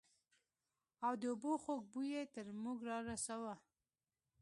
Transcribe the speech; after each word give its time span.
او 1.05 1.13
د 1.21 1.23
اوبو 1.31 1.51
خوږ 1.63 1.81
بوى 1.91 2.07
يې 2.15 2.23
تر 2.33 2.45
موږ 2.63 2.77
رارساوه. 2.89 3.53